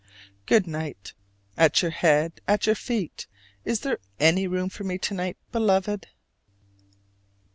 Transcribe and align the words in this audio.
Good 0.47 0.65
night! 0.65 1.13
At 1.55 1.83
your 1.83 1.91
head, 1.91 2.41
at 2.47 2.65
your 2.65 2.73
feet, 2.73 3.27
is 3.63 3.81
there 3.81 3.99
any 4.19 4.47
room 4.47 4.67
for 4.69 4.83
me 4.83 4.97
to 4.97 5.13
night, 5.13 5.37
Beloved? 5.51 6.07